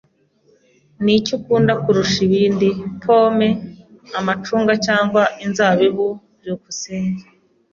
Niki 1.03 1.31
ukunda 1.37 1.73
kurusha 1.83 2.17
ibindi, 2.27 2.69
pome, 3.03 3.49
amacunga 4.19 4.73
cyangwa 4.85 5.21
inzabibu? 5.45 6.07
byukusenge 6.39 7.23